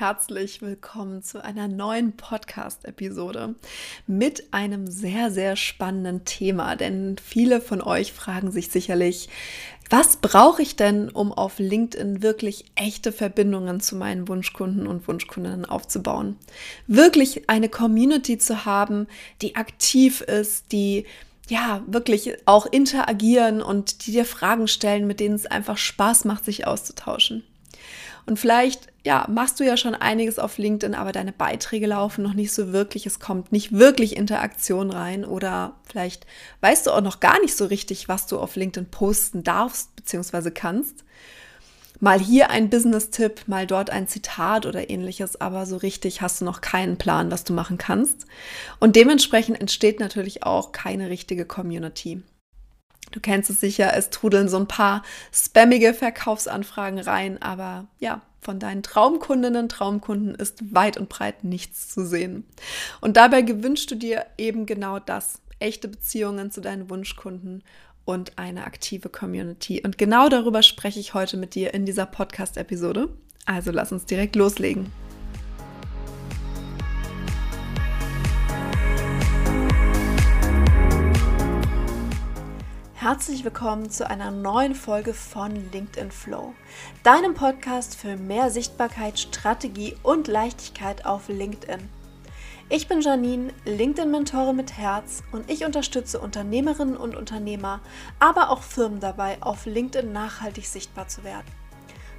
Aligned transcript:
herzlich 0.00 0.62
willkommen 0.62 1.22
zu 1.22 1.44
einer 1.44 1.68
neuen 1.68 2.16
Podcast-Episode 2.16 3.54
mit 4.06 4.50
einem 4.50 4.86
sehr, 4.86 5.30
sehr 5.30 5.56
spannenden 5.56 6.24
Thema. 6.24 6.74
Denn 6.74 7.16
viele 7.22 7.60
von 7.60 7.82
euch 7.82 8.14
fragen 8.14 8.50
sich 8.50 8.70
sicherlich, 8.70 9.28
was 9.90 10.16
brauche 10.16 10.62
ich 10.62 10.74
denn, 10.74 11.10
um 11.10 11.34
auf 11.34 11.58
LinkedIn 11.58 12.22
wirklich 12.22 12.64
echte 12.76 13.12
Verbindungen 13.12 13.80
zu 13.80 13.94
meinen 13.94 14.26
Wunschkunden 14.26 14.86
und 14.86 15.06
Wunschkundinnen 15.06 15.66
aufzubauen? 15.66 16.36
Wirklich 16.86 17.50
eine 17.50 17.68
Community 17.68 18.38
zu 18.38 18.64
haben, 18.64 19.06
die 19.42 19.56
aktiv 19.56 20.22
ist, 20.22 20.72
die 20.72 21.04
ja, 21.50 21.82
wirklich 21.86 22.38
auch 22.46 22.64
interagieren 22.64 23.60
und 23.60 24.06
die 24.06 24.12
dir 24.12 24.24
Fragen 24.24 24.66
stellen, 24.66 25.06
mit 25.06 25.20
denen 25.20 25.34
es 25.34 25.44
einfach 25.44 25.76
Spaß 25.76 26.24
macht, 26.24 26.46
sich 26.46 26.66
auszutauschen. 26.66 27.44
Und 28.30 28.36
vielleicht, 28.36 28.86
ja, 29.04 29.26
machst 29.28 29.58
du 29.58 29.64
ja 29.64 29.76
schon 29.76 29.96
einiges 29.96 30.38
auf 30.38 30.56
LinkedIn, 30.56 30.94
aber 30.94 31.10
deine 31.10 31.32
Beiträge 31.32 31.88
laufen 31.88 32.22
noch 32.22 32.32
nicht 32.32 32.52
so 32.52 32.72
wirklich. 32.72 33.04
Es 33.04 33.18
kommt 33.18 33.50
nicht 33.50 33.72
wirklich 33.72 34.16
Interaktion 34.16 34.92
rein 34.92 35.24
oder 35.24 35.74
vielleicht 35.82 36.28
weißt 36.60 36.86
du 36.86 36.92
auch 36.92 37.00
noch 37.00 37.18
gar 37.18 37.40
nicht 37.40 37.56
so 37.56 37.64
richtig, 37.64 38.06
was 38.06 38.28
du 38.28 38.38
auf 38.38 38.54
LinkedIn 38.54 38.88
posten 38.88 39.42
darfst 39.42 39.96
bzw. 39.96 40.52
kannst. 40.52 41.02
Mal 41.98 42.20
hier 42.20 42.50
ein 42.50 42.70
Business-Tipp, 42.70 43.48
mal 43.48 43.66
dort 43.66 43.90
ein 43.90 44.06
Zitat 44.06 44.64
oder 44.64 44.90
ähnliches, 44.90 45.40
aber 45.40 45.66
so 45.66 45.76
richtig 45.76 46.22
hast 46.22 46.40
du 46.40 46.44
noch 46.44 46.60
keinen 46.60 46.98
Plan, 46.98 47.32
was 47.32 47.42
du 47.42 47.52
machen 47.52 47.78
kannst. 47.78 48.26
Und 48.78 48.94
dementsprechend 48.94 49.60
entsteht 49.60 49.98
natürlich 49.98 50.44
auch 50.44 50.70
keine 50.70 51.10
richtige 51.10 51.46
Community. 51.46 52.22
Du 53.10 53.20
kennst 53.20 53.50
es 53.50 53.60
sicher, 53.60 53.92
es 53.94 54.10
trudeln 54.10 54.48
so 54.48 54.56
ein 54.56 54.68
paar 54.68 55.02
spammige 55.32 55.94
Verkaufsanfragen 55.94 56.98
rein, 56.98 57.40
aber 57.42 57.86
ja, 57.98 58.22
von 58.40 58.58
deinen 58.58 58.82
Traumkundinnen, 58.82 59.68
Traumkunden 59.68 60.34
ist 60.34 60.74
weit 60.74 60.96
und 60.96 61.08
breit 61.08 61.44
nichts 61.44 61.88
zu 61.88 62.06
sehen. 62.06 62.44
Und 63.00 63.16
dabei 63.16 63.42
gewünschst 63.42 63.90
du 63.90 63.94
dir 63.96 64.26
eben 64.38 64.66
genau 64.66 64.98
das, 64.98 65.40
echte 65.58 65.88
Beziehungen 65.88 66.50
zu 66.50 66.60
deinen 66.60 66.88
Wunschkunden 66.88 67.62
und 68.04 68.38
eine 68.38 68.64
aktive 68.64 69.08
Community. 69.08 69.82
Und 69.84 69.98
genau 69.98 70.28
darüber 70.28 70.62
spreche 70.62 71.00
ich 71.00 71.14
heute 71.14 71.36
mit 71.36 71.54
dir 71.54 71.74
in 71.74 71.84
dieser 71.84 72.06
Podcast-Episode. 72.06 73.10
Also 73.44 73.70
lass 73.70 73.92
uns 73.92 74.06
direkt 74.06 74.36
loslegen. 74.36 74.90
Herzlich 83.12 83.44
willkommen 83.44 83.90
zu 83.90 84.08
einer 84.08 84.30
neuen 84.30 84.76
Folge 84.76 85.14
von 85.14 85.50
LinkedIn 85.72 86.12
Flow, 86.12 86.54
deinem 87.02 87.34
Podcast 87.34 87.96
für 87.96 88.14
mehr 88.14 88.52
Sichtbarkeit, 88.52 89.18
Strategie 89.18 89.96
und 90.04 90.28
Leichtigkeit 90.28 91.06
auf 91.06 91.28
LinkedIn. 91.28 91.88
Ich 92.68 92.86
bin 92.86 93.00
Janine, 93.00 93.52
LinkedIn-Mentorin 93.64 94.54
mit 94.54 94.78
Herz 94.78 95.24
und 95.32 95.50
ich 95.50 95.64
unterstütze 95.64 96.20
Unternehmerinnen 96.20 96.96
und 96.96 97.16
Unternehmer, 97.16 97.80
aber 98.20 98.48
auch 98.50 98.62
Firmen 98.62 99.00
dabei, 99.00 99.38
auf 99.40 99.66
LinkedIn 99.66 100.12
nachhaltig 100.12 100.68
sichtbar 100.68 101.08
zu 101.08 101.24
werden. 101.24 101.50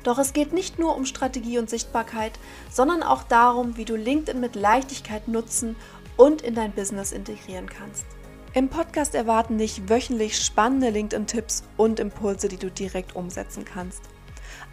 Doch 0.03 0.17
es 0.17 0.33
geht 0.33 0.51
nicht 0.51 0.77
nur 0.77 0.97
um 0.97 1.05
Strategie 1.05 1.57
und 1.57 1.69
Sichtbarkeit, 1.69 2.37
sondern 2.69 3.01
auch 3.01 3.23
darum, 3.23 3.77
wie 3.77 3.85
du 3.85 3.95
LinkedIn 3.95 4.41
mit 4.41 4.57
Leichtigkeit 4.57 5.29
nutzen 5.29 5.77
und 6.17 6.41
in 6.41 6.53
dein 6.53 6.73
Business 6.73 7.13
integrieren 7.13 7.69
kannst. 7.69 8.05
Im 8.53 8.67
Podcast 8.67 9.15
erwarten 9.15 9.57
dich 9.57 9.87
wöchentlich 9.87 10.37
spannende 10.37 10.89
LinkedIn-Tipps 10.89 11.63
und 11.77 12.01
Impulse, 12.01 12.49
die 12.49 12.57
du 12.57 12.69
direkt 12.69 13.15
umsetzen 13.15 13.63
kannst. 13.63 14.01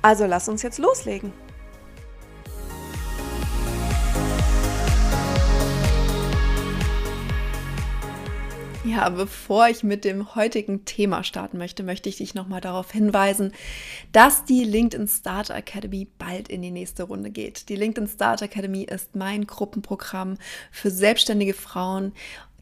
Also 0.02 0.26
lass 0.26 0.48
uns 0.48 0.62
jetzt 0.62 0.78
loslegen. 0.78 1.32
Ja, 8.84 9.10
bevor 9.10 9.68
ich 9.68 9.84
mit 9.84 10.04
dem 10.04 10.34
heutigen 10.34 10.84
Thema 10.84 11.22
starten 11.22 11.58
möchte, 11.58 11.83
möchte 11.83 12.08
ich 12.08 12.17
dich 12.17 12.34
nochmal 12.34 12.61
darauf 12.61 12.90
hinweisen, 12.90 13.52
dass 14.12 14.44
die 14.44 14.64
LinkedIn 14.64 15.06
Starter 15.08 15.55
Academy 15.55 16.08
bald 16.18 16.48
in 16.48 16.62
die 16.62 16.70
nächste 16.70 17.02
Runde 17.02 17.30
geht. 17.30 17.68
Die 17.68 17.77
LinkedIn 17.77 18.08
Starter 18.08 18.46
Academy 18.46 18.84
ist 18.84 19.14
mein 19.14 19.46
Gruppenprogramm 19.46 20.38
für 20.72 20.90
selbstständige 20.90 21.55
Frauen 21.55 22.12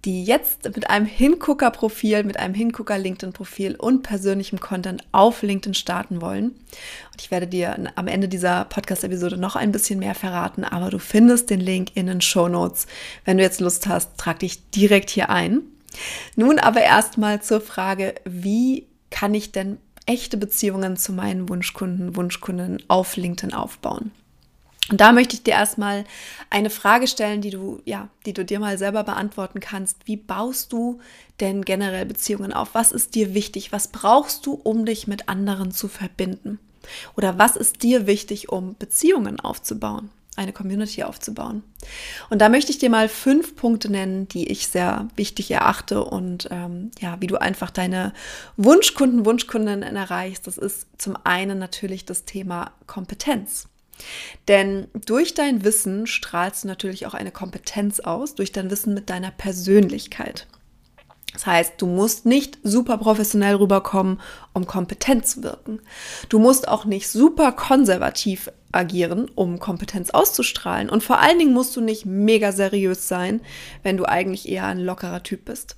die 0.04 0.24
jetzt 0.24 0.64
mit 0.64 0.88
einem 0.88 1.06
Hingucker-Profil, 1.06 2.24
mit 2.24 2.38
einem 2.38 2.54
Hingucker-LinkedIn-Profil 2.54 3.74
und 3.76 4.02
persönlichem 4.02 4.60
Content 4.60 5.02
auf 5.12 5.42
LinkedIn 5.42 5.74
starten 5.74 6.20
wollen. 6.20 6.50
Und 6.50 7.20
ich 7.20 7.30
werde 7.30 7.46
dir 7.46 7.92
am 7.96 8.06
Ende 8.06 8.28
dieser 8.28 8.66
Podcast-Episode 8.66 9.36
noch 9.36 9.56
ein 9.56 9.72
bisschen 9.72 9.98
mehr 9.98 10.14
verraten, 10.14 10.64
aber 10.64 10.90
du 10.90 10.98
findest 10.98 11.50
den 11.50 11.60
Link 11.60 11.90
in 11.94 12.06
den 12.06 12.20
Show 12.20 12.48
Notes. 12.48 12.86
Wenn 13.24 13.38
du 13.38 13.42
jetzt 13.42 13.60
Lust 13.60 13.86
hast, 13.86 14.16
trag 14.16 14.38
dich 14.38 14.70
direkt 14.70 15.10
hier 15.10 15.30
ein. 15.30 15.62
Nun 16.36 16.58
aber 16.58 16.82
erstmal 16.82 17.42
zur 17.42 17.60
Frage, 17.60 18.14
wie 18.24 18.86
kann 19.10 19.34
ich 19.34 19.50
denn 19.50 19.78
echte 20.04 20.36
Beziehungen 20.36 20.96
zu 20.96 21.12
meinen 21.12 21.48
Wunschkunden, 21.48 22.16
Wunschkunden 22.16 22.82
auf 22.88 23.16
LinkedIn 23.16 23.54
aufbauen? 23.54 24.12
Und 24.88 25.00
da 25.00 25.12
möchte 25.12 25.34
ich 25.34 25.42
dir 25.42 25.54
erstmal 25.54 26.04
eine 26.48 26.70
Frage 26.70 27.08
stellen, 27.08 27.40
die 27.40 27.50
du, 27.50 27.80
ja, 27.84 28.08
die 28.24 28.32
du 28.32 28.44
dir 28.44 28.60
mal 28.60 28.78
selber 28.78 29.02
beantworten 29.02 29.58
kannst. 29.58 29.98
Wie 30.04 30.16
baust 30.16 30.72
du 30.72 31.00
denn 31.40 31.64
generell 31.64 32.06
Beziehungen 32.06 32.52
auf? 32.52 32.70
Was 32.74 32.92
ist 32.92 33.14
dir 33.14 33.34
wichtig? 33.34 33.72
Was 33.72 33.88
brauchst 33.88 34.46
du, 34.46 34.52
um 34.54 34.84
dich 34.84 35.08
mit 35.08 35.28
anderen 35.28 35.72
zu 35.72 35.88
verbinden? 35.88 36.60
Oder 37.16 37.36
was 37.36 37.56
ist 37.56 37.82
dir 37.82 38.06
wichtig, 38.06 38.48
um 38.48 38.76
Beziehungen 38.78 39.40
aufzubauen? 39.40 40.10
Eine 40.36 40.52
Community 40.52 41.02
aufzubauen. 41.02 41.64
Und 42.28 42.40
da 42.40 42.48
möchte 42.48 42.70
ich 42.70 42.78
dir 42.78 42.90
mal 42.90 43.08
fünf 43.08 43.56
Punkte 43.56 43.90
nennen, 43.90 44.28
die 44.28 44.48
ich 44.48 44.68
sehr 44.68 45.08
wichtig 45.16 45.50
erachte 45.50 46.04
und 46.04 46.46
ähm, 46.50 46.90
ja, 47.00 47.16
wie 47.20 47.26
du 47.26 47.40
einfach 47.40 47.70
deine 47.70 48.12
Wunschkunden, 48.56 49.24
Wunschkundinnen 49.24 49.96
erreichst. 49.96 50.46
Das 50.46 50.58
ist 50.58 50.86
zum 50.98 51.16
einen 51.24 51.58
natürlich 51.58 52.04
das 52.04 52.26
Thema 52.26 52.70
Kompetenz. 52.86 53.66
Denn 54.48 54.88
durch 55.06 55.34
dein 55.34 55.64
Wissen 55.64 56.06
strahlst 56.06 56.64
du 56.64 56.68
natürlich 56.68 57.06
auch 57.06 57.14
eine 57.14 57.32
Kompetenz 57.32 58.00
aus, 58.00 58.34
durch 58.34 58.52
dein 58.52 58.70
Wissen 58.70 58.94
mit 58.94 59.10
deiner 59.10 59.30
Persönlichkeit. 59.30 60.46
Das 61.32 61.44
heißt, 61.44 61.74
du 61.78 61.86
musst 61.86 62.24
nicht 62.24 62.58
super 62.62 62.96
professionell 62.96 63.56
rüberkommen, 63.56 64.20
um 64.54 64.66
kompetent 64.66 65.26
zu 65.26 65.42
wirken. 65.42 65.80
Du 66.30 66.38
musst 66.38 66.66
auch 66.66 66.86
nicht 66.86 67.10
super 67.10 67.52
konservativ 67.52 68.50
agieren, 68.72 69.30
um 69.34 69.58
Kompetenz 69.58 70.10
auszustrahlen. 70.10 70.88
Und 70.88 71.04
vor 71.04 71.18
allen 71.18 71.38
Dingen 71.38 71.52
musst 71.52 71.76
du 71.76 71.82
nicht 71.82 72.06
mega 72.06 72.52
seriös 72.52 73.08
sein, 73.08 73.42
wenn 73.82 73.98
du 73.98 74.06
eigentlich 74.06 74.48
eher 74.48 74.64
ein 74.64 74.80
lockerer 74.80 75.22
Typ 75.22 75.44
bist. 75.44 75.76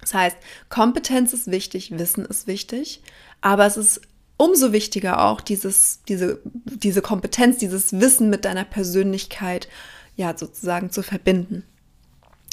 Das 0.00 0.14
heißt, 0.14 0.36
Kompetenz 0.68 1.32
ist 1.32 1.50
wichtig, 1.50 1.96
Wissen 1.96 2.24
ist 2.24 2.46
wichtig, 2.46 3.02
aber 3.40 3.66
es 3.66 3.76
ist 3.76 4.00
umso 4.36 4.72
wichtiger 4.72 5.24
auch 5.24 5.40
dieses, 5.40 6.00
diese, 6.08 6.40
diese 6.44 7.02
Kompetenz, 7.02 7.58
dieses 7.58 7.98
Wissen 8.00 8.30
mit 8.30 8.44
deiner 8.44 8.64
Persönlichkeit 8.64 9.68
ja 10.16 10.36
sozusagen 10.36 10.90
zu 10.90 11.02
verbinden. 11.02 11.64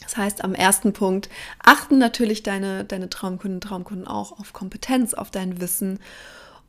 Das 0.01 0.17
heißt, 0.17 0.43
am 0.43 0.53
ersten 0.53 0.93
Punkt 0.93 1.29
achten 1.63 1.97
natürlich 1.97 2.43
deine, 2.43 2.83
deine 2.83 3.09
Traumkunden, 3.09 3.61
Traumkunden 3.61 4.07
auch 4.07 4.39
auf 4.39 4.53
Kompetenz, 4.53 5.13
auf 5.13 5.31
dein 5.31 5.61
Wissen. 5.61 5.99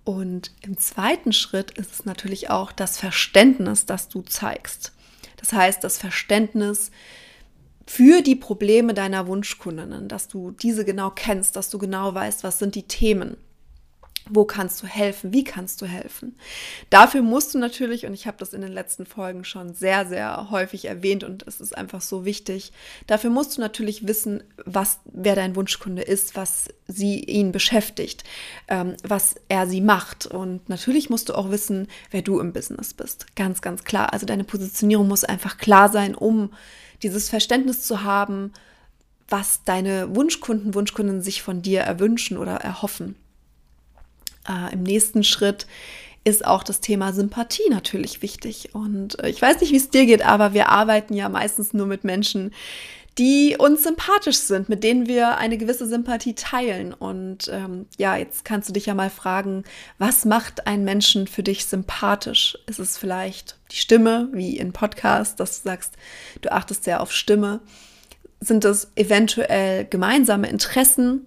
Und 0.04 0.52
im 0.62 0.78
zweiten 0.78 1.32
Schritt 1.32 1.72
ist 1.72 1.92
es 1.92 2.04
natürlich 2.04 2.50
auch 2.50 2.70
das 2.70 2.98
Verständnis, 2.98 3.86
das 3.86 4.08
du 4.08 4.22
zeigst. 4.22 4.92
Das 5.36 5.52
heißt, 5.52 5.82
das 5.82 5.98
Verständnis 5.98 6.90
für 7.86 8.22
die 8.22 8.36
Probleme 8.36 8.94
deiner 8.94 9.26
Wunschkundinnen, 9.26 10.08
dass 10.08 10.28
du 10.28 10.52
diese 10.52 10.84
genau 10.84 11.10
kennst, 11.10 11.56
dass 11.56 11.70
du 11.70 11.78
genau 11.78 12.14
weißt, 12.14 12.44
was 12.44 12.58
sind 12.58 12.74
die 12.74 12.84
Themen. 12.84 13.36
Wo 14.34 14.44
kannst 14.44 14.82
du 14.82 14.86
helfen? 14.88 15.32
Wie 15.32 15.44
kannst 15.44 15.80
du 15.80 15.86
helfen? 15.86 16.36
Dafür 16.90 17.22
musst 17.22 17.54
du 17.54 17.58
natürlich, 17.58 18.04
und 18.04 18.14
ich 18.14 18.26
habe 18.26 18.36
das 18.38 18.52
in 18.52 18.62
den 18.62 18.72
letzten 18.72 19.06
Folgen 19.06 19.44
schon 19.44 19.74
sehr, 19.74 20.06
sehr 20.06 20.50
häufig 20.50 20.86
erwähnt 20.86 21.22
und 21.22 21.46
es 21.46 21.60
ist 21.60 21.76
einfach 21.76 22.00
so 22.00 22.24
wichtig, 22.24 22.72
dafür 23.06 23.30
musst 23.30 23.56
du 23.56 23.60
natürlich 23.60 24.08
wissen, 24.08 24.42
was, 24.64 24.98
wer 25.04 25.36
dein 25.36 25.54
Wunschkunde 25.54 26.02
ist, 26.02 26.34
was 26.34 26.68
sie 26.88 27.20
ihn 27.20 27.52
beschäftigt, 27.52 28.24
ähm, 28.66 28.96
was 29.04 29.36
er 29.48 29.68
sie 29.68 29.80
macht. 29.80 30.26
Und 30.26 30.68
natürlich 30.68 31.10
musst 31.10 31.28
du 31.28 31.34
auch 31.34 31.50
wissen, 31.50 31.86
wer 32.10 32.22
du 32.22 32.40
im 32.40 32.52
Business 32.52 32.92
bist. 32.92 33.36
Ganz, 33.36 33.62
ganz 33.62 33.84
klar. 33.84 34.12
Also 34.12 34.26
deine 34.26 34.44
Positionierung 34.44 35.06
muss 35.06 35.22
einfach 35.22 35.58
klar 35.58 35.90
sein, 35.90 36.16
um 36.16 36.52
dieses 37.04 37.28
Verständnis 37.28 37.84
zu 37.84 38.02
haben, 38.02 38.52
was 39.28 39.62
deine 39.64 40.14
Wunschkunden, 40.16 40.74
Wunschkunden 40.74 41.22
sich 41.22 41.42
von 41.42 41.62
dir 41.62 41.80
erwünschen 41.80 42.36
oder 42.36 42.56
erhoffen 42.56 43.14
äh, 44.48 44.72
im 44.72 44.82
nächsten 44.82 45.24
Schritt 45.24 45.66
ist 46.24 46.46
auch 46.46 46.62
das 46.62 46.80
Thema 46.80 47.12
Sympathie 47.12 47.68
natürlich 47.70 48.22
wichtig. 48.22 48.70
Und 48.74 49.22
äh, 49.22 49.28
ich 49.28 49.40
weiß 49.40 49.60
nicht, 49.60 49.72
wie 49.72 49.76
es 49.76 49.90
dir 49.90 50.06
geht, 50.06 50.24
aber 50.24 50.54
wir 50.54 50.70
arbeiten 50.70 51.14
ja 51.14 51.28
meistens 51.28 51.74
nur 51.74 51.86
mit 51.86 52.04
Menschen, 52.04 52.52
die 53.18 53.56
uns 53.56 53.84
sympathisch 53.84 54.38
sind, 54.38 54.68
mit 54.68 54.82
denen 54.82 55.06
wir 55.06 55.36
eine 55.36 55.56
gewisse 55.56 55.86
Sympathie 55.86 56.34
teilen. 56.34 56.92
Und 56.92 57.48
ähm, 57.52 57.86
ja, 57.96 58.16
jetzt 58.16 58.44
kannst 58.44 58.68
du 58.68 58.72
dich 58.72 58.86
ja 58.86 58.94
mal 58.94 59.10
fragen, 59.10 59.62
was 59.98 60.24
macht 60.24 60.66
einen 60.66 60.84
Menschen 60.84 61.28
für 61.28 61.44
dich 61.44 61.66
sympathisch? 61.66 62.58
Ist 62.66 62.80
es 62.80 62.98
vielleicht 62.98 63.56
die 63.70 63.76
Stimme, 63.76 64.28
wie 64.32 64.56
in 64.56 64.72
Podcast, 64.72 65.38
dass 65.38 65.62
du 65.62 65.68
sagst, 65.68 65.94
du 66.40 66.50
achtest 66.50 66.84
sehr 66.84 67.00
auf 67.00 67.12
Stimme? 67.12 67.60
Sind 68.40 68.64
es 68.64 68.90
eventuell 68.96 69.84
gemeinsame 69.84 70.48
Interessen? 70.48 71.26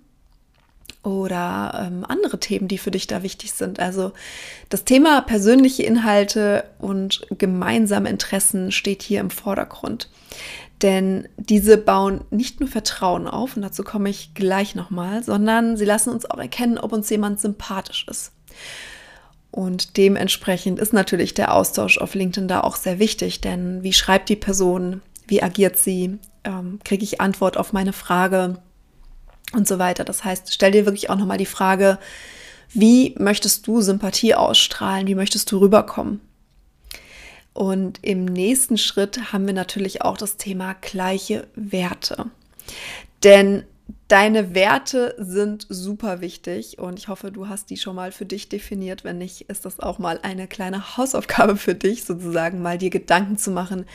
Oder 1.03 1.87
ähm, 1.87 2.05
andere 2.07 2.39
Themen, 2.39 2.67
die 2.67 2.77
für 2.77 2.91
dich 2.91 3.07
da 3.07 3.23
wichtig 3.23 3.53
sind. 3.53 3.79
Also 3.79 4.11
das 4.69 4.83
Thema 4.83 5.21
persönliche 5.21 5.83
Inhalte 5.83 6.65
und 6.79 7.25
gemeinsame 7.37 8.09
Interessen 8.09 8.71
steht 8.71 9.03
hier 9.03 9.21
im 9.21 9.29
Vordergrund. 9.29 10.09
Denn 10.81 11.27
diese 11.37 11.77
bauen 11.77 12.21
nicht 12.29 12.59
nur 12.59 12.69
Vertrauen 12.69 13.27
auf, 13.27 13.55
und 13.55 13.63
dazu 13.63 13.83
komme 13.83 14.09
ich 14.09 14.33
gleich 14.35 14.75
nochmal, 14.75 15.23
sondern 15.23 15.75
sie 15.75 15.85
lassen 15.85 16.11
uns 16.11 16.29
auch 16.29 16.37
erkennen, 16.37 16.77
ob 16.77 16.93
uns 16.93 17.09
jemand 17.09 17.39
sympathisch 17.39 18.05
ist. 18.07 18.31
Und 19.49 19.97
dementsprechend 19.97 20.77
ist 20.77 20.93
natürlich 20.93 21.33
der 21.33 21.55
Austausch 21.55 21.97
auf 21.97 22.13
LinkedIn 22.13 22.47
da 22.47 22.61
auch 22.61 22.75
sehr 22.75 22.99
wichtig, 22.99 23.41
denn 23.41 23.81
wie 23.81 23.93
schreibt 23.93 24.29
die 24.29 24.35
Person, 24.35 25.01
wie 25.25 25.41
agiert 25.41 25.77
sie, 25.77 26.19
ähm, 26.43 26.79
kriege 26.83 27.03
ich 27.03 27.21
Antwort 27.21 27.57
auf 27.57 27.73
meine 27.73 27.93
Frage 27.93 28.59
und 29.53 29.67
so 29.67 29.79
weiter. 29.79 30.03
Das 30.03 30.23
heißt, 30.23 30.53
stell 30.53 30.71
dir 30.71 30.85
wirklich 30.85 31.09
auch 31.09 31.17
nochmal 31.17 31.37
die 31.37 31.45
Frage, 31.45 31.99
wie 32.73 33.15
möchtest 33.17 33.67
du 33.67 33.81
Sympathie 33.81 34.35
ausstrahlen, 34.35 35.07
wie 35.07 35.15
möchtest 35.15 35.51
du 35.51 35.59
rüberkommen? 35.59 36.21
Und 37.53 37.99
im 38.03 38.25
nächsten 38.25 38.77
Schritt 38.77 39.33
haben 39.33 39.47
wir 39.47 39.53
natürlich 39.53 40.03
auch 40.03 40.17
das 40.17 40.37
Thema 40.37 40.75
gleiche 40.75 41.47
Werte. 41.55 42.25
Denn 43.23 43.63
deine 44.09 44.53
Werte 44.53 45.15
sind 45.17 45.65
super 45.69 46.21
wichtig 46.21 46.77
und 46.77 46.99
ich 46.99 47.07
hoffe, 47.07 47.31
du 47.31 47.47
hast 47.47 47.69
die 47.69 47.77
schon 47.77 47.95
mal 47.95 48.11
für 48.11 48.25
dich 48.25 48.49
definiert. 48.49 49.03
Wenn 49.03 49.17
nicht, 49.17 49.49
ist 49.49 49.65
das 49.65 49.79
auch 49.79 49.97
mal 49.97 50.19
eine 50.21 50.47
kleine 50.47 50.97
Hausaufgabe 50.97 51.57
für 51.57 51.73
dich, 51.73 52.03
sozusagen 52.03 52.61
mal 52.61 52.77
dir 52.77 52.91
Gedanken 52.91 53.37
zu 53.37 53.49
machen. 53.49 53.85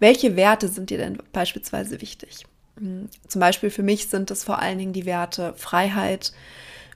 Welche 0.00 0.36
Werte 0.36 0.68
sind 0.68 0.90
dir 0.90 0.98
denn 0.98 1.18
beispielsweise 1.32 2.02
wichtig? 2.02 2.44
Zum 3.26 3.40
Beispiel 3.40 3.70
für 3.70 3.82
mich 3.82 4.08
sind 4.08 4.30
es 4.30 4.44
vor 4.44 4.60
allen 4.60 4.78
Dingen 4.78 4.92
die 4.92 5.06
Werte 5.06 5.54
Freiheit, 5.56 6.32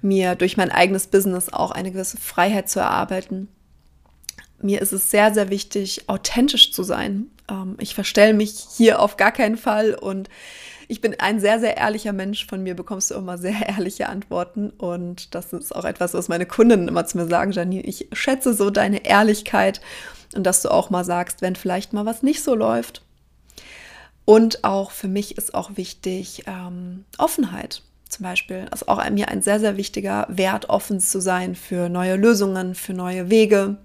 mir 0.00 0.34
durch 0.34 0.56
mein 0.56 0.70
eigenes 0.70 1.06
Business 1.06 1.52
auch 1.52 1.70
eine 1.70 1.92
gewisse 1.92 2.16
Freiheit 2.16 2.68
zu 2.68 2.80
erarbeiten 2.80 3.48
mir 4.62 4.80
ist 4.80 4.92
es 4.92 5.10
sehr, 5.10 5.34
sehr 5.34 5.50
wichtig, 5.50 6.08
authentisch 6.08 6.72
zu 6.72 6.82
sein. 6.82 7.26
Ähm, 7.50 7.76
ich 7.78 7.94
verstelle 7.94 8.32
mich 8.32 8.66
hier 8.76 9.00
auf 9.00 9.16
gar 9.16 9.32
keinen 9.32 9.56
Fall 9.56 9.94
und 9.94 10.28
ich 10.88 11.00
bin 11.00 11.18
ein 11.18 11.40
sehr, 11.40 11.58
sehr 11.58 11.76
ehrlicher 11.76 12.12
Mensch. 12.12 12.46
Von 12.46 12.62
mir 12.62 12.74
bekommst 12.74 13.10
du 13.10 13.14
immer 13.14 13.38
sehr 13.38 13.68
ehrliche 13.68 14.08
Antworten. 14.08 14.70
Und 14.70 15.34
das 15.34 15.52
ist 15.52 15.74
auch 15.74 15.84
etwas, 15.84 16.14
was 16.14 16.28
meine 16.28 16.46
Kundinnen 16.46 16.88
immer 16.88 17.06
zu 17.06 17.18
mir 17.18 17.26
sagen, 17.26 17.52
Janine. 17.52 17.82
Ich 17.82 18.08
schätze 18.12 18.54
so 18.54 18.70
deine 18.70 19.04
Ehrlichkeit 19.04 19.80
und 20.34 20.44
dass 20.44 20.62
du 20.62 20.70
auch 20.70 20.90
mal 20.90 21.04
sagst, 21.04 21.42
wenn 21.42 21.56
vielleicht 21.56 21.92
mal 21.92 22.06
was 22.06 22.22
nicht 22.22 22.42
so 22.42 22.54
läuft. 22.54 23.02
Und 24.24 24.64
auch 24.64 24.90
für 24.90 25.08
mich 25.08 25.36
ist 25.36 25.54
auch 25.54 25.76
wichtig 25.76 26.44
ähm, 26.46 27.04
Offenheit 27.18 27.82
zum 28.08 28.24
Beispiel. 28.24 28.66
Ist 28.72 28.88
auch 28.88 29.08
mir 29.10 29.28
ein 29.28 29.42
sehr, 29.42 29.58
sehr 29.58 29.76
wichtiger 29.76 30.26
Wert, 30.28 30.68
offen 30.68 31.00
zu 31.00 31.20
sein 31.20 31.54
für 31.54 31.88
neue 31.88 32.16
Lösungen, 32.16 32.74
für 32.74 32.94
neue 32.94 33.30
Wege. 33.30 33.78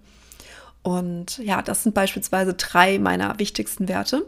Und 0.84 1.40
ja, 1.40 1.62
das 1.62 1.84
sind 1.84 1.96
beispielsweise 1.96 2.54
drei 2.54 3.00
meiner 3.00 3.40
wichtigsten 3.40 3.88
Werte. 3.88 4.26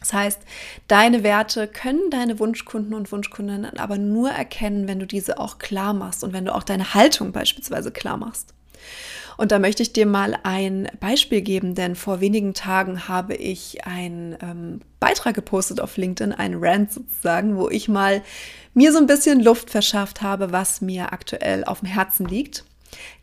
Das 0.00 0.12
heißt, 0.12 0.40
deine 0.88 1.22
Werte 1.22 1.68
können 1.68 2.10
deine 2.10 2.40
Wunschkunden 2.40 2.94
und 2.94 3.12
Wunschkundinnen 3.12 3.78
aber 3.78 3.98
nur 3.98 4.30
erkennen, 4.30 4.88
wenn 4.88 4.98
du 4.98 5.06
diese 5.06 5.38
auch 5.38 5.58
klar 5.58 5.94
machst 5.94 6.24
und 6.24 6.32
wenn 6.32 6.44
du 6.44 6.54
auch 6.54 6.64
deine 6.64 6.94
Haltung 6.94 7.30
beispielsweise 7.30 7.92
klar 7.92 8.16
machst. 8.16 8.54
Und 9.36 9.50
da 9.50 9.58
möchte 9.58 9.82
ich 9.82 9.92
dir 9.92 10.06
mal 10.06 10.38
ein 10.42 10.88
Beispiel 11.00 11.40
geben, 11.40 11.74
denn 11.74 11.96
vor 11.96 12.20
wenigen 12.20 12.54
Tagen 12.54 13.08
habe 13.08 13.34
ich 13.34 13.86
einen 13.86 14.36
ähm, 14.42 14.80
Beitrag 15.00 15.34
gepostet 15.34 15.80
auf 15.80 15.96
LinkedIn, 15.96 16.32
einen 16.32 16.62
Rant 16.62 16.92
sozusagen, 16.92 17.56
wo 17.56 17.68
ich 17.68 17.88
mal 17.88 18.22
mir 18.74 18.92
so 18.92 18.98
ein 18.98 19.06
bisschen 19.06 19.40
Luft 19.40 19.70
verschafft 19.70 20.22
habe, 20.22 20.52
was 20.52 20.80
mir 20.80 21.12
aktuell 21.12 21.64
auf 21.64 21.80
dem 21.80 21.88
Herzen 21.88 22.26
liegt. 22.26 22.64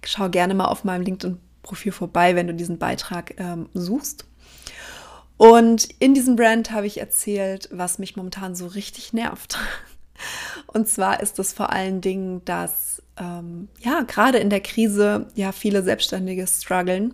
Schau 0.04 0.30
gerne 0.30 0.56
mal 0.56 0.66
auf 0.66 0.84
meinem 0.84 1.04
LinkedIn 1.04 1.40
Profil 1.62 1.92
vorbei, 1.92 2.36
wenn 2.36 2.48
du 2.48 2.54
diesen 2.54 2.80
Beitrag 2.80 3.36
ähm, 3.38 3.70
suchst. 3.74 4.26
Und 5.38 5.88
in 6.00 6.14
diesem 6.14 6.36
Brand 6.36 6.72
habe 6.72 6.88
ich 6.88 7.00
erzählt, 7.00 7.70
was 7.72 8.00
mich 8.00 8.16
momentan 8.18 8.56
so 8.56 8.68
richtig 8.68 9.14
nervt. 9.14 9.58
Und 10.68 10.88
zwar 10.90 11.22
ist 11.22 11.40
es 11.40 11.54
vor 11.54 11.72
allen 11.72 12.02
Dingen, 12.02 12.44
dass 12.44 13.02
ähm, 13.20 13.68
ja 13.82 14.02
gerade 14.02 14.40
in 14.40 14.50
der 14.50 14.62
Krise 14.62 15.28
ja 15.36 15.52
viele 15.52 15.84
Selbstständige 15.84 16.48
strugglen 16.48 17.14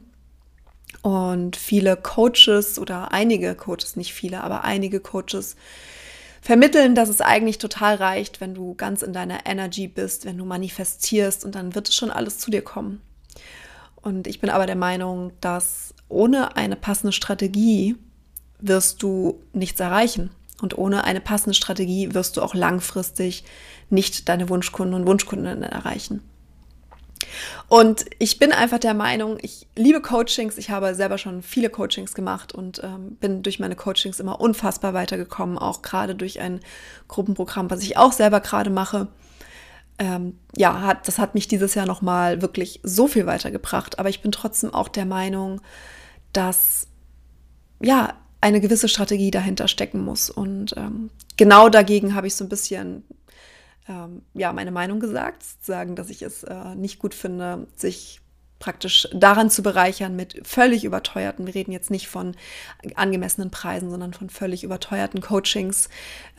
und 1.01 1.55
viele 1.55 1.97
Coaches 1.97 2.79
oder 2.79 3.11
einige 3.11 3.55
Coaches, 3.55 3.95
nicht 3.95 4.13
viele, 4.13 4.43
aber 4.43 4.63
einige 4.63 4.99
Coaches 4.99 5.55
vermitteln, 6.41 6.93
dass 6.93 7.09
es 7.09 7.21
eigentlich 7.21 7.57
total 7.57 7.95
reicht, 7.95 8.39
wenn 8.39 8.53
du 8.53 8.75
ganz 8.75 9.01
in 9.01 9.13
deiner 9.13 9.45
Energy 9.45 9.87
bist, 9.87 10.25
wenn 10.25 10.37
du 10.37 10.45
manifestierst 10.45 11.43
und 11.43 11.55
dann 11.55 11.73
wird 11.75 11.89
es 11.89 11.95
schon 11.95 12.11
alles 12.11 12.37
zu 12.37 12.51
dir 12.51 12.61
kommen. 12.61 13.01
Und 13.95 14.27
ich 14.27 14.39
bin 14.39 14.51
aber 14.51 14.67
der 14.67 14.75
Meinung, 14.75 15.31
dass 15.41 15.95
ohne 16.07 16.55
eine 16.55 16.75
passende 16.75 17.11
Strategie 17.11 17.95
wirst 18.59 19.01
du 19.01 19.41
nichts 19.53 19.79
erreichen. 19.79 20.29
Und 20.65 20.77
ohne 20.79 21.03
eine 21.03 21.21
passende 21.21 21.53
Strategie 21.53 22.15
wirst 22.15 22.37
du 22.37 22.41
auch 22.41 22.55
langfristig 22.55 23.43
nicht 23.91 24.27
deine 24.29 24.49
Wunschkunden 24.49 24.95
und 24.95 25.05
Wunschkundinnen 25.05 25.61
erreichen. 25.61 26.23
Und 27.67 28.05
ich 28.17 28.39
bin 28.39 28.51
einfach 28.51 28.79
der 28.79 28.95
Meinung, 28.95 29.37
ich 29.41 29.67
liebe 29.75 30.01
Coachings. 30.01 30.57
Ich 30.57 30.71
habe 30.71 30.95
selber 30.95 31.19
schon 31.19 31.43
viele 31.43 31.69
Coachings 31.69 32.15
gemacht 32.15 32.51
und 32.51 32.83
ähm, 32.83 33.15
bin 33.19 33.43
durch 33.43 33.59
meine 33.59 33.75
Coachings 33.75 34.19
immer 34.19 34.41
unfassbar 34.41 34.95
weitergekommen, 34.95 35.59
auch 35.59 35.83
gerade 35.83 36.15
durch 36.15 36.39
ein 36.39 36.61
Gruppenprogramm, 37.07 37.69
was 37.69 37.83
ich 37.83 37.97
auch 37.97 38.11
selber 38.11 38.39
gerade 38.39 38.71
mache 38.71 39.07
ähm, 39.97 40.37
ja, 40.57 40.81
hat, 40.81 41.07
das 41.07 41.19
hat 41.19 41.35
mich 41.35 41.47
dieses 41.47 41.73
Jahr 41.75 41.85
nochmal 41.85 42.41
wirklich 42.41 42.79
so 42.83 43.07
viel 43.07 43.25
weitergebracht. 43.25 43.99
Aber 43.99 44.09
ich 44.09 44.21
bin 44.21 44.31
trotzdem 44.31 44.73
auch 44.73 44.87
der 44.87 45.05
Meinung, 45.05 45.61
dass 46.33 46.87
ja 47.81 48.13
eine 48.45 48.61
gewisse 48.61 48.87
Strategie 48.87 49.31
dahinter 49.31 49.67
stecken 49.67 50.03
muss. 50.05 50.29
Und 50.29 50.75
ähm, 50.77 51.09
genau 51.35 51.67
dagegen 51.67 52.13
habe 52.13 52.27
ich 52.27 52.35
so 52.35 52.45
ein 52.45 52.49
bisschen 52.49 53.03
ähm, 53.89 54.21
ja 54.35 54.53
meine 54.53 54.69
Meinung 54.69 54.99
gesagt, 54.99 55.43
sagen, 55.61 55.95
dass 55.95 56.11
ich 56.11 56.21
es 56.21 56.43
äh, 56.43 56.75
nicht 56.75 56.99
gut 56.99 57.15
finde, 57.15 57.65
sich 57.75 58.21
praktisch 58.59 59.07
daran 59.13 59.49
zu 59.49 59.63
bereichern 59.63 60.15
mit 60.15 60.47
völlig 60.47 60.85
überteuerten, 60.85 61.47
wir 61.47 61.55
reden 61.55 61.71
jetzt 61.71 61.89
nicht 61.89 62.07
von 62.07 62.35
angemessenen 62.93 63.49
Preisen, 63.49 63.89
sondern 63.89 64.13
von 64.13 64.29
völlig 64.29 64.63
überteuerten 64.63 65.21
Coachings, 65.21 65.89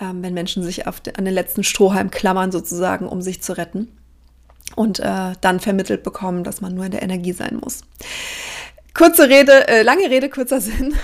ähm, 0.00 0.22
wenn 0.22 0.32
Menschen 0.32 0.62
sich 0.62 0.86
auf 0.86 1.00
de, 1.00 1.14
an 1.16 1.24
den 1.24 1.34
letzten 1.34 1.64
Strohhalm 1.64 2.12
klammern 2.12 2.52
sozusagen, 2.52 3.08
um 3.08 3.20
sich 3.20 3.42
zu 3.42 3.56
retten 3.56 3.88
und 4.76 5.00
äh, 5.00 5.32
dann 5.40 5.58
vermittelt 5.58 6.04
bekommen, 6.04 6.44
dass 6.44 6.60
man 6.60 6.74
nur 6.74 6.84
in 6.84 6.92
der 6.92 7.02
Energie 7.02 7.32
sein 7.32 7.58
muss. 7.62 7.82
Kurze 8.96 9.28
Rede, 9.28 9.68
äh, 9.68 9.82
lange 9.82 10.08
Rede, 10.08 10.30
kurzer 10.30 10.58
Sinn. 10.62 10.94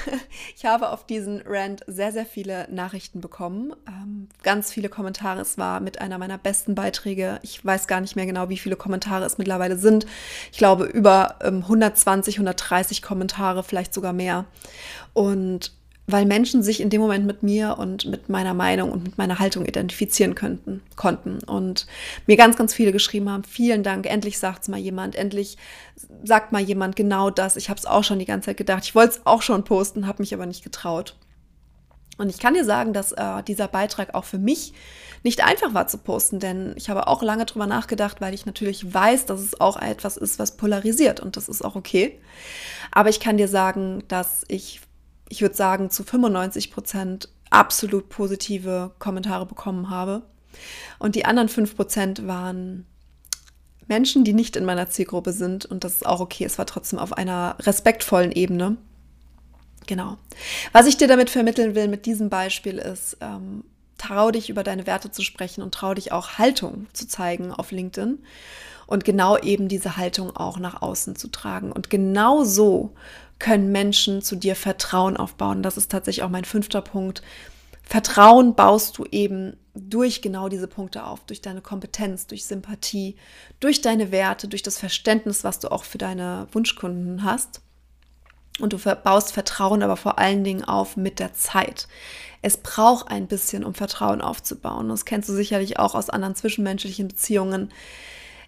Ich 0.57 0.65
habe 0.65 0.89
auf 0.89 1.05
diesen 1.05 1.43
Rant 1.47 1.83
sehr, 1.87 2.11
sehr 2.11 2.25
viele 2.25 2.67
Nachrichten 2.71 3.21
bekommen. 3.21 3.75
Ähm, 3.87 4.29
ganz 4.43 4.73
viele 4.73 4.89
Kommentare. 4.89 5.43
Es 5.43 5.59
war 5.59 5.81
mit 5.81 6.01
einer 6.01 6.17
meiner 6.17 6.39
besten 6.39 6.75
Beiträge. 6.75 7.39
Ich 7.43 7.63
weiß 7.63 7.87
gar 7.89 8.01
nicht 8.01 8.17
mehr 8.17 8.25
genau, 8.25 8.49
wie 8.49 8.57
viele 8.57 8.77
Kommentare 8.77 9.27
es 9.27 9.37
mittlerweile 9.37 9.77
sind. 9.77 10.07
Ich 10.53 10.57
glaube 10.57 10.85
über 10.85 11.37
ähm, 11.43 11.59
120, 11.59 12.37
130 12.37 13.03
Kommentare, 13.03 13.63
vielleicht 13.63 13.93
sogar 13.93 14.15
mehr. 14.15 14.47
Und 15.13 15.73
weil 16.07 16.27
Menschen 16.27 16.63
sich 16.63 16.81
in 16.81 16.91
dem 16.91 17.01
Moment 17.01 17.27
mit 17.27 17.43
mir 17.43 17.77
und 17.79 18.07
mit 18.07 18.29
meiner 18.29 18.55
Meinung 18.55 18.91
und 18.91 19.05
mit 19.05 19.19
meiner 19.19 19.39
Haltung 19.39 19.65
identifizieren 19.65 20.35
könnten, 20.35 20.83
konnten 20.97 21.39
und 21.45 21.87
mir 22.27 22.37
ganz, 22.37 22.57
ganz 22.57 22.75
viele 22.75 22.93
geschrieben 22.93 23.31
haben, 23.31 23.45
vielen 23.45 23.83
Dank, 23.83 24.07
endlich 24.07 24.39
sagt 24.39 24.63
es 24.63 24.69
mal 24.69 24.81
jemand, 24.81 25.15
endlich 25.15 25.57
sagt 26.25 26.53
mal 26.53 26.61
jemand 26.61 26.97
genau 26.97 27.31
das. 27.31 27.57
Ich 27.57 27.71
habe 27.71 27.79
es 27.79 27.87
auch 27.87 28.03
schon 28.03 28.19
die 28.19 28.25
ganze 28.25 28.47
Zeit 28.47 28.57
gedacht, 28.57 28.85
ich 28.85 28.95
wollte 28.95 29.15
es 29.15 29.27
auch 29.27 29.43
schon 29.43 29.65
posten, 29.65 30.07
habe 30.07 30.23
mich 30.23 30.35
aber 30.35 30.47
nicht 30.47 30.65
getraut. 30.65 31.17
Und 32.19 32.29
ich 32.29 32.39
kann 32.39 32.55
dir 32.55 32.65
sagen, 32.65 32.93
dass 32.93 33.13
äh, 33.13 33.43
dieser 33.47 33.69
Beitrag 33.69 34.15
auch 34.15 34.25
für 34.25 34.39
mich 34.39 34.75
nicht 35.23 35.45
einfach 35.45 35.73
war 35.73 35.87
zu 35.87 35.99
posten, 35.99 36.41
denn 36.41 36.75
ich 36.77 36.91
habe 36.91 37.07
auch 37.07 37.23
lange 37.23 37.47
drüber 37.47 37.67
nachgedacht, 37.67 38.21
weil 38.21 38.35
ich 38.35 38.45
natürlich 38.45 38.93
weiß, 38.93 39.27
dass 39.27 39.41
es 39.41 39.61
auch 39.61 39.81
etwas 39.81 40.17
ist, 40.17 40.39
was 40.39 40.57
polarisiert 40.57 41.21
und 41.21 41.37
das 41.37 41.49
ist 41.49 41.65
auch 41.65 41.77
okay. 41.77 42.19
Aber 42.91 43.09
ich 43.09 43.21
kann 43.21 43.37
dir 43.37 43.49
sagen, 43.49 44.03
dass 44.09 44.45
ich 44.49 44.81
ich 45.33 45.41
würde 45.41 45.55
sagen, 45.55 45.89
zu 45.89 46.05
95 46.05 46.71
Prozent 46.71 47.31
absolut 47.49 48.11
positive 48.11 48.93
Kommentare 48.99 49.47
bekommen 49.47 49.89
habe. 49.89 50.23
Und 50.99 51.15
die 51.15 51.25
anderen 51.25 51.49
5 51.49 51.75
Prozent 51.75 52.27
waren 52.27 52.87
Menschen, 53.89 54.25
die 54.25 54.35
nicht 54.35 54.57
in 54.57 54.67
meiner 54.67 54.91
Zielgruppe 54.91 55.33
sind. 55.33 55.65
Und 55.65 55.85
das 55.85 55.95
ist 55.95 56.07
auch 56.07 56.21
okay. 56.21 56.45
Es 56.45 56.59
war 56.59 56.67
trotzdem 56.67 56.99
auf 56.99 57.15
einer 57.15 57.57
respektvollen 57.61 58.31
Ebene. 58.31 58.77
Genau. 59.87 60.19
Was 60.73 60.87
ich 60.87 60.99
dir 60.99 61.09
damit 61.09 61.31
vermitteln 61.31 61.75
will 61.75 61.89
mit 61.89 62.05
diesem 62.05 62.29
Beispiel 62.29 62.77
ist, 62.77 63.17
ähm, 63.23 63.65
trau 63.97 64.33
dich 64.33 64.51
über 64.51 64.63
deine 64.63 64.87
Werte 64.87 65.11
zu 65.11 65.23
sprechen 65.23 65.63
und 65.63 65.73
trau 65.73 65.95
dich 65.95 66.13
auch 66.13 66.37
Haltung 66.37 66.89
zu 66.93 67.09
zeigen 67.09 67.53
auf 67.53 67.71
LinkedIn 67.71 68.19
und 68.87 69.07
genau 69.07 69.39
eben 69.39 69.69
diese 69.69 69.97
Haltung 69.97 70.37
auch 70.37 70.59
nach 70.59 70.83
außen 70.83 71.17
zu 71.17 71.29
tragen. 71.29 71.73
Und 71.73 71.89
genau 71.89 72.45
so 72.45 72.93
können 73.43 73.73
Menschen 73.73 74.23
zu 74.23 74.37
dir 74.37 74.55
Vertrauen 74.55 75.17
aufbauen. 75.17 75.65
Das 75.65 75.77
ist 75.77 75.91
tatsächlich 75.91 76.23
auch 76.23 76.31
mein 76.31 76.45
fünfter 76.45 76.81
Punkt. 76.81 77.23
Vertrauen 77.83 78.55
baust 78.55 78.97
du 78.97 79.05
eben 79.11 79.57
durch 79.75 80.23
genau 80.23 80.49
diese 80.49 80.69
Punkte 80.69 81.05
auf, 81.05 81.25
durch 81.27 81.41
deine 81.41 81.61
Kompetenz, 81.61 82.29
durch 82.29 82.45
Sympathie, 82.45 83.17
durch 83.59 83.81
deine 83.81 84.13
Werte, 84.13 84.47
durch 84.47 84.63
das 84.63 84.79
Verständnis, 84.79 85.43
was 85.43 85.59
du 85.59 85.73
auch 85.73 85.83
für 85.83 85.99
deine 85.99 86.47
Wunschkunden 86.53 87.25
hast. 87.25 87.63
Und 88.61 88.75
du 88.75 88.79
baust 88.79 89.33
Vertrauen 89.33 89.83
aber 89.83 89.97
vor 89.97 90.21
allen 90.21 90.45
Dingen 90.45 90.63
auf 90.63 90.97
mit 90.97 91.19
der 91.19 91.35
Zeit. 91.35 91.89
Es 92.43 92.59
braucht 92.59 93.11
ein 93.11 93.27
bisschen, 93.27 93.65
um 93.65 93.75
Vertrauen 93.75 94.21
aufzubauen. 94.21 94.89
Das 94.89 95.05
kennst 95.05 95.29
du 95.29 95.33
sicherlich 95.33 95.81
auch 95.81 95.97
aus 95.97 96.11
anderen 96.11 96.37
zwischenmenschlichen 96.37 97.09
Beziehungen. 97.09 97.73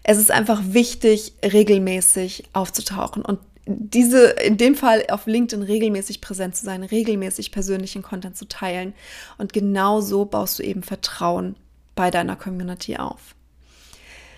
Es 0.03 0.19
ist 0.19 0.31
einfach 0.31 0.61
wichtig, 0.63 1.33
regelmäßig 1.43 2.45
aufzutauchen 2.53 3.25
und 3.25 3.39
diese, 3.65 4.27
in 4.29 4.57
dem 4.57 4.75
Fall 4.75 5.05
auf 5.09 5.25
LinkedIn 5.25 5.63
regelmäßig 5.63 6.21
präsent 6.21 6.55
zu 6.55 6.65
sein, 6.65 6.83
regelmäßig 6.83 7.51
persönlichen 7.51 8.01
Content 8.01 8.37
zu 8.37 8.47
teilen. 8.47 8.93
Und 9.37 9.53
genau 9.53 10.01
so 10.01 10.25
baust 10.25 10.59
du 10.59 10.63
eben 10.63 10.83
Vertrauen 10.83 11.55
bei 11.95 12.11
deiner 12.11 12.35
Community 12.35 12.97
auf. 12.97 13.35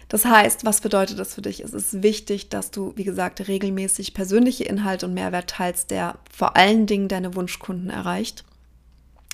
Das 0.10 0.24
heißt, 0.24 0.63
was 0.63 0.79
bedeutet 0.79 1.19
das 1.19 1.34
für 1.34 1.41
dich? 1.41 1.60
Es 1.60 1.74
ist 1.74 2.01
wichtig, 2.01 2.48
dass 2.48 2.72
du, 2.72 2.93
wie 2.96 3.03
gesagt, 3.03 3.46
regelmäßig 3.48 4.13
persönliche 4.13 4.63
Inhalte 4.63 5.05
und 5.05 5.13
Mehrwert 5.13 5.50
teilst, 5.50 5.91
der 5.91 6.17
vor 6.31 6.55
allen 6.55 6.86
Dingen 6.86 7.10
deine 7.10 7.36
Wunschkunden 7.36 7.89
erreicht. 7.89 8.46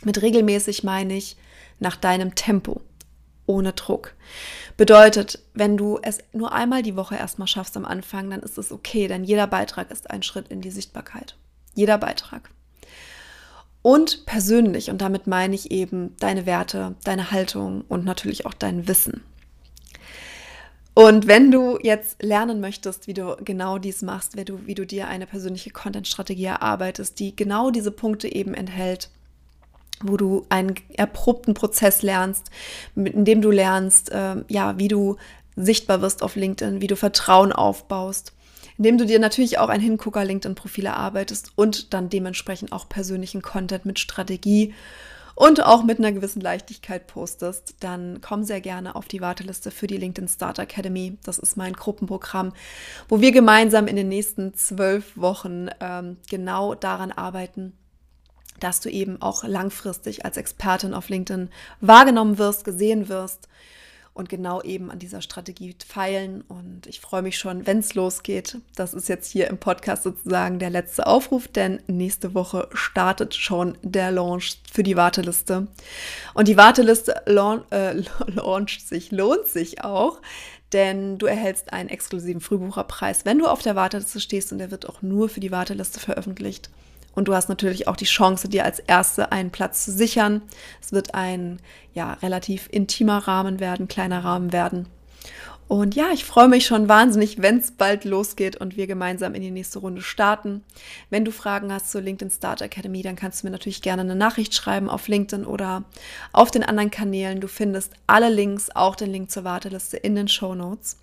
Mit 0.04 0.22
regelmäßig 0.24 0.84
meine 0.84 1.16
ich 1.16 1.38
nach 1.80 1.96
deinem 1.96 2.34
Tempo, 2.34 2.82
ohne 3.46 3.74
Druck. 3.74 4.14
Bedeutet, 4.78 5.40
wenn 5.54 5.78
du 5.78 6.00
es 6.02 6.20
nur 6.32 6.54
einmal 6.54 6.82
die 6.82 6.96
Woche 6.96 7.16
erstmal 7.16 7.48
schaffst 7.48 7.78
am 7.78 7.86
Anfang, 7.86 8.30
dann 8.30 8.42
ist 8.42 8.58
es 8.58 8.72
okay, 8.72 9.08
denn 9.08 9.24
jeder 9.24 9.48
Beitrag 9.48 9.92
ist 9.92 10.10
ein 10.10 10.24
Schritt 10.24 10.48
in 10.48 10.62
die 10.62 10.72
Sichtbarkeit. 10.72 11.36
Jeder 11.76 11.98
Beitrag. 11.98 12.50
Und 13.82 14.26
persönlich, 14.26 14.90
und 14.90 15.02
damit 15.02 15.28
meine 15.28 15.56
ich 15.56 15.72
eben 15.72 16.16
deine 16.20 16.46
Werte, 16.46 16.96
deine 17.04 17.32
Haltung 17.32 17.84
und 17.90 18.06
natürlich 18.06 18.46
auch 18.46 18.54
dein 18.54 18.88
Wissen. 18.88 19.22
Und 20.96 21.28
wenn 21.28 21.52
du 21.52 21.80
jetzt 21.82 22.22
lernen 22.22 22.62
möchtest, 22.62 23.08
wie 23.08 23.16
du 23.16 23.36
genau 23.44 23.80
dies 23.80 24.04
machst, 24.04 24.38
wie 24.38 24.46
du, 24.46 24.68
wie 24.68 24.76
du 24.76 24.86
dir 24.86 25.08
eine 25.08 25.26
persönliche 25.26 25.72
Content-Strategie 25.72 26.46
erarbeitest, 26.46 27.20
die 27.20 27.36
genau 27.36 27.72
diese 27.72 27.92
Punkte 27.92 28.34
eben 28.34 28.54
enthält, 28.54 29.10
wo 30.02 30.18
du 30.18 30.46
einen 30.50 30.76
erprobten 30.96 31.54
Prozess 31.54 32.02
lernst, 32.02 32.50
in 32.96 33.26
dem 33.26 33.42
du 33.42 33.52
lernst, 33.52 34.12
äh, 34.12 34.36
ja, 34.48 34.78
wie 34.78 34.88
du 34.88 35.18
sichtbar 35.56 36.02
wirst 36.02 36.24
auf 36.24 36.36
LinkedIn, 36.36 36.82
wie 36.82 36.88
du 36.88 36.96
Vertrauen 36.96 37.52
aufbaust, 37.52 38.34
indem 38.78 38.98
du 38.98 39.06
dir 39.06 39.20
natürlich 39.20 39.60
auch 39.60 39.70
ein 39.70 39.82
Hingucker 39.82 40.26
LinkedIn-Profil 40.26 40.88
erarbeitest 40.88 41.52
und 41.56 41.94
dann 41.94 42.10
dementsprechend 42.10 42.72
auch 42.72 42.90
persönlichen 42.90 43.42
Content 43.42 43.86
mit 43.86 44.00
Strategie 44.00 44.74
und 45.36 45.64
auch 45.64 45.84
mit 45.84 46.00
einer 46.00 46.12
gewissen 46.12 46.42
Leichtigkeit 46.42 47.08
postest, 47.08 47.76
dann 47.80 48.22
komm 48.22 48.44
sehr 48.44 48.62
gerne 48.62 48.96
auf 48.96 49.08
die 49.08 49.22
Warteliste 49.22 49.72
für 49.72 49.88
die 49.88 49.98
LinkedIn 49.98 50.28
Start 50.28 50.60
Academy. 50.60 51.18
Das 51.24 51.40
ist 51.40 51.58
mein 51.58 51.74
Gruppenprogramm, 51.74 52.54
wo 53.10 53.20
wir 53.20 53.32
gemeinsam 53.32 53.88
in 53.88 53.96
den 53.96 54.10
nächsten 54.10 54.54
zwölf 54.54 55.18
Wochen 55.18 55.70
ähm, 55.80 56.18
genau 56.30 56.76
daran 56.76 57.12
arbeiten, 57.12 57.74
dass 58.64 58.80
du 58.80 58.90
eben 58.90 59.22
auch 59.22 59.44
langfristig 59.44 60.26
als 60.26 60.38
Expertin 60.38 60.94
auf 60.94 61.10
LinkedIn 61.10 61.50
wahrgenommen 61.82 62.38
wirst, 62.38 62.64
gesehen 62.64 63.10
wirst 63.10 63.50
und 64.14 64.30
genau 64.30 64.62
eben 64.62 64.92
an 64.92 65.00
dieser 65.00 65.22
Strategie 65.22 65.76
feilen. 65.86 66.42
Und 66.42 66.88
ich 66.88 67.02
freue 67.02 67.24
mich 67.24 67.38
schon, 67.38 67.66
wenn 67.66 67.80
es 67.80 67.96
losgeht. 67.96 68.58
Das 68.76 68.94
ist 68.94 69.10
jetzt 69.10 69.30
hier 69.32 69.48
im 69.48 69.58
Podcast 69.58 70.04
sozusagen 70.04 70.60
der 70.60 70.70
letzte 70.70 71.08
Aufruf, 71.08 71.48
denn 71.48 71.82
nächste 71.88 72.34
Woche 72.34 72.70
startet 72.74 73.36
schon 73.36 73.78
der 73.82 74.12
Launch 74.12 74.62
für 74.72 74.84
die 74.84 74.96
Warteliste. 74.96 75.68
Und 76.34 76.48
die 76.48 76.58
Warteliste 76.58 77.22
launch, 77.26 77.64
äh, 77.72 77.94
launcht 78.28 78.88
sich, 78.88 79.12
lohnt 79.12 79.48
sich 79.48 79.84
auch, 79.84 80.22
denn 80.72 81.18
du 81.18 81.26
erhältst 81.26 81.74
einen 81.74 81.90
exklusiven 81.90 82.42
Frühbucherpreis, 82.42 83.26
wenn 83.26 83.40
du 83.40 83.48
auf 83.48 83.62
der 83.62 83.76
Warteliste 83.76 84.20
stehst 84.20 84.52
und 84.52 84.60
der 84.60 84.72
wird 84.72 84.88
auch 84.88 85.02
nur 85.02 85.28
für 85.28 85.40
die 85.40 85.52
Warteliste 85.52 86.00
veröffentlicht. 86.00 86.70
Und 87.16 87.28
du 87.28 87.36
hast 87.36 87.50
natürlich 87.50 87.88
auch 87.88 87.96
die 87.96 88.06
Chance, 88.06 88.50
dir 88.50 88.66
als 88.66 88.80
Erste 88.80 89.32
einen 89.32 89.52
Platz 89.52 89.86
zu 89.86 89.92
sichern. 89.92 90.42
Es 90.82 90.92
wird 90.92 91.14
ein 91.14 91.60
ja, 91.94 92.14
relativ 92.14 92.68
intimer 92.72 93.20
Rahmen 93.20 93.60
werden, 93.60 93.88
kleiner 93.88 94.24
Rahmen 94.24 94.52
werden. 94.52 94.88
Und 95.68 95.96
ja, 95.96 96.12
ich 96.14 96.26
freue 96.26 96.50
mich 96.50 96.66
schon 96.66 96.90
wahnsinnig, 96.90 97.42
wenn 97.42 97.58
es 97.58 97.72
bald 97.72 98.04
losgeht 98.04 98.58
und 98.58 98.78
wir 98.78 98.86
gemeinsam 98.86 99.34
in 99.34 99.42
die 99.42 99.50
nächste 99.50 99.80
Runde 99.80 100.02
starten. 100.02 100.64
Wenn 101.10 101.26
du 101.26 101.32
Fragen 101.32 101.72
hast 101.72 101.90
zur 101.90 102.02
LinkedIn 102.02 102.32
Start 102.32 102.62
Academy, 102.62 103.02
dann 103.02 103.16
kannst 103.16 103.42
du 103.42 103.48
mir 103.48 103.52
natürlich 103.52 103.82
gerne 103.82 104.02
eine 104.02 104.16
Nachricht 104.16 104.54
schreiben 104.54 104.90
auf 104.90 105.08
LinkedIn 105.08 105.46
oder 105.46 105.84
auf 106.32 106.52
den 106.52 106.64
anderen 106.64 106.92
Kanälen. 106.92 107.40
Du 107.40 107.48
findest 107.48 107.94
alle 108.08 108.30
Links, 108.30 108.70
auch 108.76 108.96
den 108.96 109.12
Link 109.12 109.32
zur 109.32 109.46
Warteliste 109.46 109.98
in 109.98 110.16
den 110.16 110.28
Show 110.28 110.54
Notes. 110.54 110.98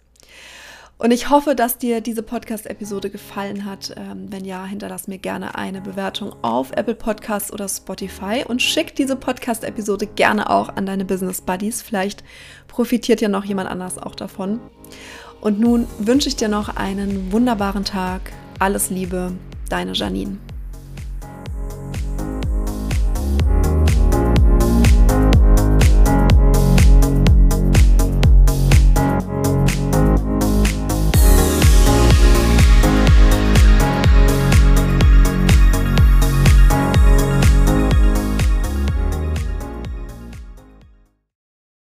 Und 1.01 1.13
ich 1.13 1.31
hoffe, 1.31 1.55
dass 1.55 1.79
dir 1.79 2.03
diese 2.03 2.23
Podcast-Episode 2.23 3.09
gefallen 3.09 3.65
hat. 3.65 3.95
Ähm, 3.97 4.27
wenn 4.31 4.45
ja, 4.45 4.67
hinterlass 4.67 5.09
mir 5.09 5.17
gerne 5.17 5.55
eine 5.55 5.81
Bewertung 5.81 6.35
auf 6.43 6.73
Apple 6.73 6.95
Podcasts 6.95 7.51
oder 7.51 7.71
Spotify 7.71 8.45
und 8.47 8.61
schick 8.61 8.95
diese 8.97 9.17
Podcast-Episode 9.17 10.07
gerne 10.07 10.51
auch 10.51 10.69
an 10.69 10.85
deine 10.85 11.07
Business 11.07 11.41
Buddies. 11.41 11.81
Vielleicht 11.81 12.23
profitiert 12.69 13.23
ja 13.23 13.29
noch 13.29 13.47
jemand 13.47 13.71
anders 13.71 13.97
auch 13.97 14.15
davon. 14.15 14.61
Und 15.41 15.59
nun 15.59 15.87
wünsche 15.99 16.29
ich 16.29 16.37
dir 16.37 16.49
noch 16.49 16.77
einen 16.77 17.33
wunderbaren 17.33 17.87
Tag. 17.87 18.21
Alles 18.59 18.91
Liebe, 18.91 19.33
deine 19.71 19.95
Janine. 19.95 20.37